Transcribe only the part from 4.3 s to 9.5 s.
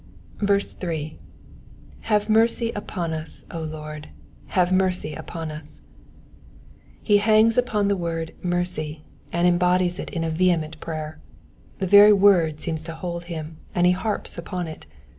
have mercy upon us,'*'* He hangs upon the word mercy,'* and